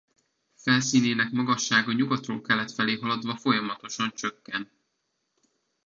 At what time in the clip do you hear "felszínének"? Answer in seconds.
0.55-1.31